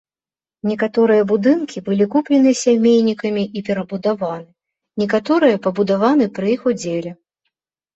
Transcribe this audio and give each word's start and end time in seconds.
Некаторыя 0.69 1.27
будынкі 1.31 1.83
былі 1.91 2.07
куплены 2.15 2.55
сямейнікамі 2.63 3.43
і 3.57 3.65
перабудаваны, 3.71 4.51
некаторыя 5.07 5.65
пабудаваны 5.71 6.25
пры 6.37 6.47
іх 6.59 6.71
удзеле. 6.75 7.19